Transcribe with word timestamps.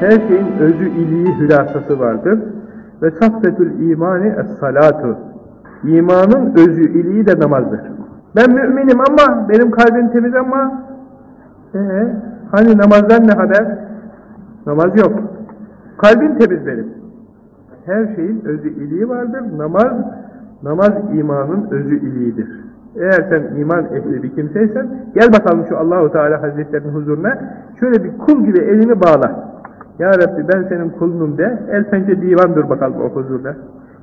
Her 0.00 0.10
şeyin 0.10 0.58
özü 0.60 0.88
iliği 0.88 1.38
hülasası 1.38 2.00
vardır. 2.00 2.38
Ve 3.02 3.10
safvetül 3.10 3.90
imani 3.90 4.28
es-salatu. 4.28 5.16
İmanın 5.84 6.54
özü 6.56 6.90
iliği 6.90 7.26
de 7.26 7.40
namazdır. 7.40 7.80
Ben 8.36 8.54
müminim 8.54 9.00
ama 9.00 9.48
benim 9.48 9.70
kalbim 9.70 10.08
temiz 10.08 10.34
ama 10.34 10.82
ee, 11.74 11.78
hani 12.50 12.78
namazdan 12.78 13.28
ne 13.28 13.32
haber? 13.32 13.78
Namaz 14.66 14.98
yok. 14.98 15.12
Kalbim 15.98 16.38
temiz 16.38 16.66
benim. 16.66 16.88
Her 17.86 18.16
şeyin 18.16 18.44
özü 18.44 18.68
iliği 18.68 19.08
vardır. 19.08 19.42
Namaz, 19.58 19.92
namaz 20.62 20.92
imanın 21.14 21.70
özü 21.70 21.96
iliğidir. 21.96 22.48
Eğer 22.96 23.26
sen 23.30 23.56
iman 23.56 23.84
ehli 23.84 24.22
bir 24.22 24.34
kimseysen, 24.34 24.86
gel 25.14 25.32
bakalım 25.32 25.66
şu 25.68 25.78
Allahu 25.78 26.12
Teala 26.12 26.42
Hazretlerinin 26.42 26.94
huzuruna, 26.94 27.38
şöyle 27.80 28.04
bir 28.04 28.18
kul 28.18 28.44
gibi 28.44 28.58
elini 28.58 29.00
bağla. 29.00 29.47
Ya 29.98 30.10
Rabbi 30.10 30.48
ben 30.54 30.62
senin 30.68 30.90
kulunum 30.90 31.38
de, 31.38 31.58
el 31.72 31.84
pençe 31.84 32.22
divan 32.22 32.54
dur 32.54 32.68
bakalım 32.68 33.00
o 33.00 33.08
huzurda. 33.08 33.56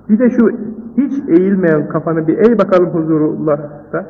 Bir 0.09 0.19
de 0.19 0.29
şu 0.29 0.49
hiç 0.97 1.29
eğilmeyen 1.29 1.87
kafanı 1.89 2.27
bir 2.27 2.37
eğ 2.37 2.57
bakalım 2.57 2.89
huzurullah'ta. 2.89 4.05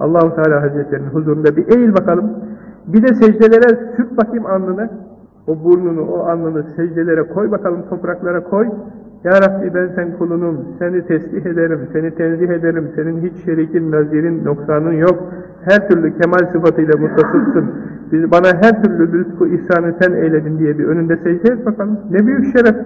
Allahu 0.00 0.34
Teala 0.34 0.62
Hazretlerinin 0.62 1.08
huzurunda 1.08 1.56
bir 1.56 1.76
eğil 1.76 1.94
bakalım. 1.94 2.30
Bir 2.86 3.02
de 3.02 3.14
secdelere 3.14 3.78
sürt 3.96 4.16
bakayım 4.16 4.46
alnını. 4.46 4.90
O 5.46 5.64
burnunu, 5.64 6.02
o 6.02 6.18
alnını 6.18 6.64
secdelere 6.76 7.22
koy 7.22 7.50
bakalım, 7.50 7.82
topraklara 7.90 8.44
koy. 8.44 8.66
Ya 9.24 9.32
Rabbi 9.32 9.74
ben 9.74 9.88
sen 9.94 10.18
kulunum, 10.18 10.58
seni 10.78 11.06
tesbih 11.06 11.46
ederim, 11.46 11.80
seni 11.92 12.14
tenzih 12.14 12.48
ederim, 12.48 12.88
senin 12.96 13.20
hiç 13.20 13.44
şerikin, 13.44 13.92
nazirin, 13.92 14.44
noksanın 14.44 14.92
yok. 14.92 15.18
Her 15.64 15.88
türlü 15.88 16.18
kemal 16.18 16.52
sıfatıyla 16.52 16.94
muttasıpsın. 17.00 17.64
Biz, 18.12 18.30
bana 18.30 18.48
her 18.60 18.82
türlü 18.82 19.12
lütfu 19.12 19.46
ihsanı 19.46 19.94
sen 20.02 20.12
eyledin 20.12 20.58
diye 20.58 20.78
bir 20.78 20.84
önünde 20.84 21.16
secde 21.16 21.52
et 21.52 21.66
bakalım. 21.66 21.98
Ne 22.10 22.26
büyük 22.26 22.56
şeref. 22.56 22.76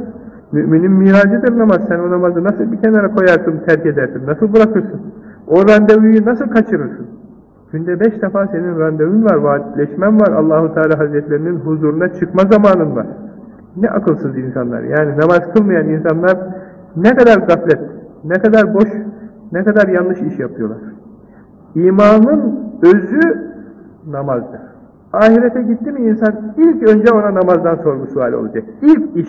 Müminin 0.52 0.92
miracıdır 0.92 1.58
namaz. 1.58 1.80
Sen 1.88 1.98
o 1.98 2.10
namazı 2.10 2.44
nasıl 2.44 2.72
bir 2.72 2.80
kenara 2.82 3.14
koyarsın, 3.14 3.60
terk 3.66 3.86
edersin, 3.86 4.26
nasıl 4.26 4.52
bırakırsın? 4.52 5.00
O 5.46 5.68
randevuyu 5.68 6.24
nasıl 6.24 6.46
kaçırırsın? 6.46 7.06
Günde 7.72 8.00
beş 8.00 8.22
defa 8.22 8.46
senin 8.46 8.78
randevun 8.78 9.24
var, 9.24 9.34
vaatleşmen 9.34 10.20
var, 10.20 10.32
Allahu 10.32 10.74
Teala 10.74 10.98
Hazretlerinin 10.98 11.56
huzuruna 11.56 12.08
çıkma 12.08 12.42
zamanın 12.50 12.96
var. 12.96 13.06
Ne 13.76 13.90
akılsız 13.90 14.38
insanlar. 14.38 14.82
Yani 14.82 15.10
namaz 15.10 15.40
kılmayan 15.54 15.88
insanlar 15.88 16.38
ne 16.96 17.14
kadar 17.14 17.38
gaflet, 17.38 17.80
ne 18.24 18.34
kadar 18.34 18.74
boş, 18.74 18.88
ne 19.52 19.64
kadar 19.64 19.88
yanlış 19.88 20.20
iş 20.22 20.38
yapıyorlar. 20.38 20.78
İmanın 21.74 22.60
özü 22.82 23.20
namazdır. 24.06 24.73
Ahirete 25.14 25.62
gitti 25.62 25.92
mi 25.92 26.00
insan 26.00 26.54
ilk 26.56 26.88
önce 26.88 27.12
ona 27.12 27.34
namazdan 27.34 27.76
sorgu 27.76 28.06
sual 28.06 28.32
olacak. 28.32 28.64
İlk 28.82 29.16
iş. 29.16 29.28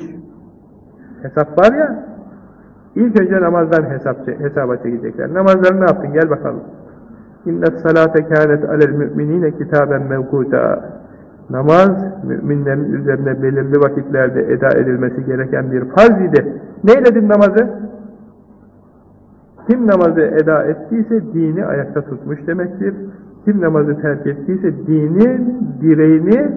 Hesap 1.21 1.59
var 1.59 1.73
ya, 1.73 2.05
ilk 2.95 3.21
önce 3.21 3.41
namazdan 3.41 3.83
hesap, 3.83 4.27
hesaba 4.27 4.77
çekecekler. 4.77 5.33
Namazları 5.33 5.81
ne 5.81 5.85
yaptın? 5.85 6.13
Gel 6.13 6.29
bakalım. 6.29 6.63
İnnet 7.45 7.79
salate 7.79 8.23
kânet 8.23 8.69
alel 8.69 8.89
müminine 8.89 9.51
kitaben 9.51 10.01
mevkuta. 10.01 10.95
Namaz, 11.49 11.91
müminlerin 12.23 12.93
üzerine 12.93 13.43
belirli 13.43 13.79
vakitlerde 13.79 14.41
eda 14.53 14.67
edilmesi 14.67 15.25
gereken 15.25 15.71
bir 15.71 15.85
farz 15.85 16.21
idi. 16.21 16.61
Neyledin 16.83 17.29
namazı? 17.29 17.69
Kim 19.69 19.87
namazı 19.87 20.21
eda 20.21 20.63
ettiyse 20.63 21.33
dini 21.33 21.65
ayakta 21.65 22.01
tutmuş 22.01 22.47
demektir. 22.47 22.95
Kim 23.45 23.61
namazı 23.61 24.01
terk 24.01 24.27
ettiyse 24.27 24.87
dini, 24.87 25.41
direğini 25.81 26.51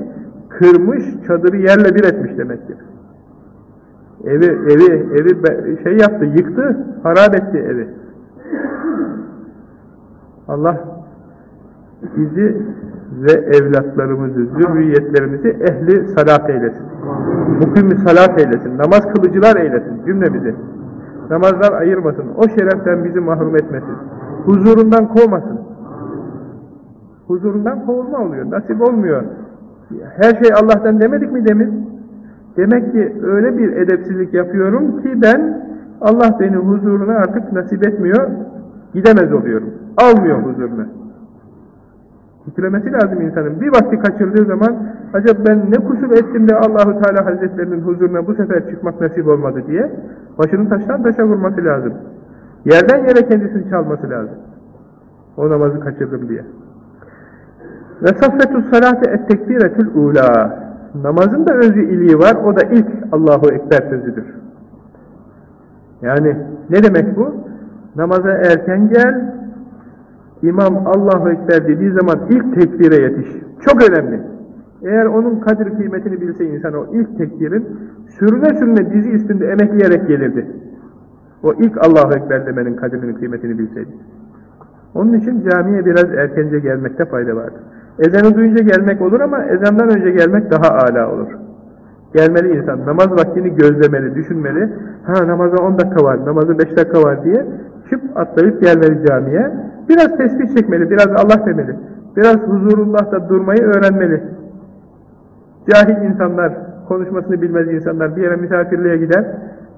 kırmış, 0.49 1.05
çadırı 1.27 1.57
yerle 1.57 1.95
bir 1.95 2.05
etmiş 2.05 2.39
demektir. 2.39 2.77
Evi, 4.25 4.45
evi, 4.45 5.07
evi 5.21 5.83
şey 5.83 5.97
yaptı, 5.97 6.25
yıktı, 6.25 6.87
harap 7.03 7.35
etti 7.35 7.59
evi. 7.59 7.89
Allah 10.49 10.77
bizi 12.17 12.63
ve 13.13 13.33
evlatlarımızı, 13.33 14.47
zürriyetlerimizi 14.47 15.49
ehli 15.49 16.09
salat 16.09 16.51
eylesin. 16.51 16.87
Mukimi 17.61 17.97
salat 17.97 18.41
eylesin, 18.41 18.79
namaz 18.79 19.13
kılıcılar 19.15 19.57
eylesin 19.57 20.05
cümlemizi. 20.07 20.55
Namazdan 21.31 21.73
ayırmasın, 21.73 22.25
o 22.37 22.49
şereften 22.49 23.05
bizi 23.05 23.21
mahrum 23.21 23.57
etmesin. 23.57 23.95
Huzurundan 24.45 25.09
kovmasın. 25.09 25.68
Huzurundan 27.29 27.87
kovulma 27.87 28.19
oluyor, 28.19 28.51
nasip 28.51 28.89
olmuyor. 28.89 29.23
Her 30.17 30.31
şey 30.31 30.53
Allah'tan 30.63 31.01
demedik 31.01 31.33
mi 31.33 31.49
demin? 31.49 31.89
Demek 32.57 32.93
ki 32.93 33.17
öyle 33.23 33.59
bir 33.59 33.77
edepsizlik 33.77 34.35
yapıyorum 34.35 35.03
ki 35.03 35.23
ben, 35.23 35.69
Allah 36.01 36.37
beni 36.41 36.57
huzuruna 36.57 37.13
artık 37.13 37.53
nasip 37.53 37.87
etmiyor, 37.87 38.31
gidemez 38.95 39.33
oluyorum. 39.33 39.71
Almıyor 39.97 40.43
huzuruna. 40.43 40.87
Titremesi 42.45 42.93
lazım 42.93 43.21
insanın. 43.21 43.61
Bir 43.61 43.69
vakti 43.69 43.99
kaçırdığı 43.99 44.45
zaman 44.45 44.77
acaba 45.13 45.39
ben 45.49 45.71
ne 45.71 45.77
kusur 45.77 46.11
ettim 46.11 46.49
de 46.49 46.57
Allahu 46.57 47.03
Teala 47.03 47.27
Hazretlerinin 47.27 47.81
huzuruna 47.81 48.27
bu 48.27 48.35
sefer 48.35 48.71
çıkmak 48.71 49.01
nasip 49.01 49.29
olmadı 49.29 49.63
diye 49.67 49.93
başını 50.39 50.69
taştan 50.69 51.03
taşa 51.03 51.25
vurması 51.25 51.65
lazım. 51.65 51.93
Yerden 52.65 52.99
yere 52.99 53.29
kendisini 53.29 53.71
çalması 53.71 54.11
lazım. 54.11 54.39
O 55.37 55.51
namazı 55.51 55.81
kaçırdım 55.81 56.29
diye. 56.29 56.45
Ve 58.03 58.09
saffetus 58.09 58.71
salate 58.71 59.11
et 59.11 59.29
tekbiretül 59.29 59.95
ula. 59.95 60.59
Namazın 61.03 61.47
da 61.47 61.55
özü 61.55 61.81
iliği 61.81 62.19
var. 62.19 62.35
O 62.45 62.57
da 62.57 62.61
ilk 62.63 62.87
Allahu 63.13 63.51
Ekber 63.51 63.91
sözüdür. 63.91 64.25
Yani 66.03 66.37
ne 66.71 66.83
demek 66.83 67.17
bu? 67.17 67.35
Namaza 67.97 68.31
erken 68.31 68.89
gel, 68.89 69.35
İmam 70.43 70.87
Allahu 70.87 71.31
Ekber 71.31 71.69
dediği 71.69 71.91
zaman 71.91 72.19
ilk 72.31 72.55
tekbire 72.55 73.03
yetiş. 73.03 73.29
Çok 73.61 73.91
önemli. 73.91 74.21
Eğer 74.83 75.05
onun 75.05 75.41
kadir 75.41 75.77
kıymetini 75.77 76.21
bilse 76.21 76.45
insan 76.45 76.75
o 76.75 76.87
ilk 76.93 77.19
tekbirin 77.19 77.67
sürüne 78.09 78.59
sürüne 78.59 78.93
dizi 78.93 79.11
üstünde 79.11 79.47
emekleyerek 79.47 80.09
gelirdi. 80.09 80.47
O 81.43 81.53
ilk 81.53 81.87
Allahu 81.87 82.15
Ekber 82.15 82.47
demenin 82.47 82.77
kadirinin 82.77 83.15
kıymetini 83.15 83.59
bilseydi. 83.59 83.91
Onun 84.95 85.15
için 85.15 85.49
camiye 85.51 85.87
biraz 85.87 86.05
erkence 86.05 86.59
gelmekte 86.59 87.05
fayda 87.05 87.37
vardır. 87.37 87.61
Ezanı 87.99 88.35
duyunca 88.35 88.63
gelmek 88.63 89.03
olur 89.03 89.21
ama 89.21 89.45
ezandan 89.45 89.97
önce 89.97 90.11
gelmek 90.11 90.51
daha 90.51 90.75
âlâ 90.75 91.13
olur. 91.13 91.29
Gelmeli 92.15 92.57
insan. 92.57 92.87
Namaz 92.87 93.11
vaktini 93.11 93.55
gözlemeli, 93.55 94.15
düşünmeli. 94.15 94.73
Ha 95.07 95.27
namaza 95.27 95.57
10 95.57 95.79
dakika 95.79 96.05
var, 96.05 96.27
namazı 96.27 96.59
5 96.59 96.77
dakika 96.77 97.03
var 97.03 97.25
diye 97.25 97.47
çıp 97.91 98.01
atlayıp 98.15 98.63
gelmeli 98.63 99.07
camiye. 99.07 99.51
Biraz 99.89 100.17
tesbih 100.17 100.57
çekmeli, 100.57 100.91
biraz 100.91 101.09
Allah 101.09 101.47
demeli. 101.47 101.77
Biraz 102.17 102.37
huzurullah'ta 102.37 103.29
durmayı 103.29 103.63
öğrenmeli. 103.63 104.23
Cahil 105.71 106.11
insanlar, 106.11 106.53
konuşmasını 106.89 107.43
bilmez 107.43 107.69
insanlar 107.69 108.17
bir 108.17 108.23
yere 108.23 108.37
misafirliğe 108.37 108.97
gider. 108.97 109.25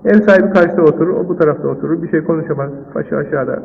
Ev 0.04 0.20
sahibi 0.20 0.50
karşıda 0.50 0.82
oturur, 0.82 1.14
o 1.14 1.28
bu 1.28 1.36
tarafta 1.36 1.68
oturur. 1.68 2.02
Bir 2.02 2.10
şey 2.10 2.24
konuşamaz, 2.24 2.70
başı 2.94 3.16
aşağıda. 3.16 3.62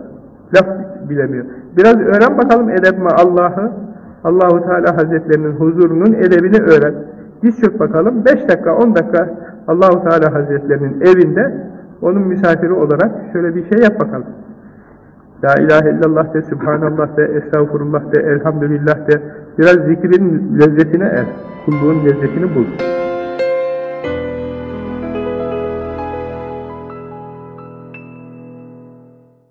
Laf 0.55 0.67
bilemiyor. 1.09 1.45
Biraz 1.77 1.95
öğren 1.95 2.37
bakalım 2.37 2.69
edebme 2.69 3.09
Allah'ı. 3.09 3.71
Allahu 4.25 4.65
Teala 4.65 4.97
Hazretlerinin 4.97 5.51
huzurunun 5.51 6.13
edebini 6.13 6.61
öğren. 6.61 6.93
Diz 7.43 7.61
çök 7.61 7.79
bakalım. 7.79 8.25
Beş 8.25 8.49
dakika, 8.49 8.75
on 8.75 8.95
dakika 8.95 9.29
Allahu 9.67 10.09
Teala 10.09 10.33
Hazretlerinin 10.33 11.01
evinde 11.01 11.53
onun 12.01 12.21
misafiri 12.21 12.73
olarak 12.73 13.11
şöyle 13.33 13.55
bir 13.55 13.69
şey 13.69 13.83
yap 13.83 13.99
bakalım. 13.99 14.25
La 15.43 15.55
ilahe 15.55 15.89
illallah 15.89 16.33
de, 16.33 16.41
Subhanallah 16.41 17.17
de, 17.17 17.23
Estağfurullah 17.23 18.13
de, 18.13 18.19
Elhamdülillah 18.19 19.07
de. 19.07 19.21
Biraz 19.57 19.75
zikrin 19.75 20.57
lezzetine 20.59 21.05
er. 21.05 21.25
Kulluğun 21.65 22.05
lezzetini 22.05 22.55
bul. 22.55 22.94